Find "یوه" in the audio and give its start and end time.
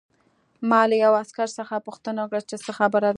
1.03-1.17